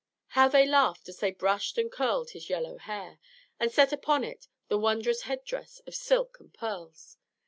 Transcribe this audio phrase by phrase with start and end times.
[0.29, 3.19] How they laughed as they brushed and curled his yellow hair,
[3.59, 7.17] and set upon it the wondrous headdress of silk and pearls!